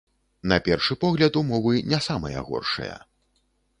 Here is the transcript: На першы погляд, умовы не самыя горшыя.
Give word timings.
На 0.51 0.57
першы 0.67 0.95
погляд, 1.03 1.37
умовы 1.41 1.73
не 1.91 1.99
самыя 2.09 2.39
горшыя. 2.49 2.95